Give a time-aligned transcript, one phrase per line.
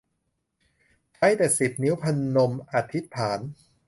[1.15, 2.03] ใช้แต่สิบนิ้วพ
[2.35, 3.39] นมอธิษฐาน